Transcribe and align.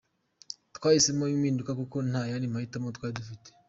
Twahisemo 0.75 1.23
impinduka 1.35 1.71
kuko 1.79 1.95
nta 2.09 2.21
yandi 2.31 2.47
mahitamo 2.53 2.87
twari 2.95 3.13
dufite. 3.19 3.47